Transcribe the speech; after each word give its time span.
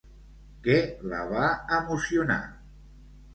Què 0.67 0.77
la 1.11 1.19
va 1.33 1.43
emocionar? 1.81 2.39